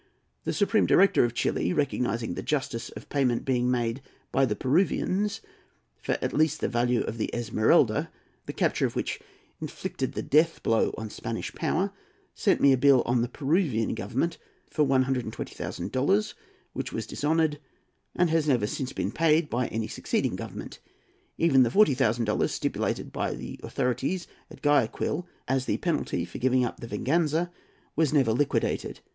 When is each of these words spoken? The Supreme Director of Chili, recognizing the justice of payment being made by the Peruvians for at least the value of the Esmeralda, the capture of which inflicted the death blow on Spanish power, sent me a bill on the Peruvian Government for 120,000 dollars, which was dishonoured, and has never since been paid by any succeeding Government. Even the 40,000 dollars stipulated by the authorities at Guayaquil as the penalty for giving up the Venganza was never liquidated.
The 0.45 0.51
Supreme 0.53 0.87
Director 0.87 1.25
of 1.25 1.35
Chili, 1.35 1.73
recognizing 1.73 2.33
the 2.33 2.41
justice 2.41 2.89
of 2.89 3.07
payment 3.07 3.45
being 3.45 3.69
made 3.69 4.01
by 4.31 4.45
the 4.45 4.55
Peruvians 4.55 5.41
for 5.99 6.13
at 6.23 6.33
least 6.33 6.59
the 6.59 6.67
value 6.67 7.01
of 7.01 7.19
the 7.19 7.29
Esmeralda, 7.35 8.09
the 8.47 8.53
capture 8.53 8.87
of 8.87 8.95
which 8.95 9.19
inflicted 9.61 10.13
the 10.13 10.23
death 10.23 10.63
blow 10.63 10.91
on 10.97 11.11
Spanish 11.11 11.53
power, 11.53 11.93
sent 12.33 12.59
me 12.59 12.73
a 12.73 12.77
bill 12.79 13.03
on 13.05 13.21
the 13.21 13.27
Peruvian 13.29 13.93
Government 13.93 14.39
for 14.71 14.83
120,000 14.83 15.91
dollars, 15.91 16.33
which 16.73 16.91
was 16.91 17.05
dishonoured, 17.05 17.59
and 18.15 18.31
has 18.31 18.47
never 18.47 18.65
since 18.65 18.93
been 18.93 19.11
paid 19.11 19.51
by 19.51 19.67
any 19.67 19.87
succeeding 19.87 20.35
Government. 20.35 20.79
Even 21.37 21.61
the 21.61 21.69
40,000 21.69 22.25
dollars 22.25 22.51
stipulated 22.51 23.11
by 23.11 23.35
the 23.35 23.59
authorities 23.61 24.25
at 24.49 24.63
Guayaquil 24.63 25.27
as 25.47 25.65
the 25.65 25.77
penalty 25.77 26.25
for 26.25 26.39
giving 26.39 26.65
up 26.65 26.79
the 26.79 26.87
Venganza 26.87 27.51
was 27.95 28.11
never 28.11 28.31
liquidated. 28.33 28.99